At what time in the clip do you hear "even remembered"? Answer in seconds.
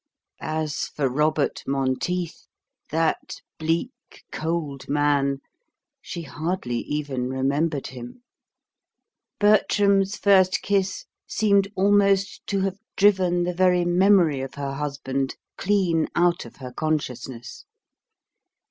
6.79-7.85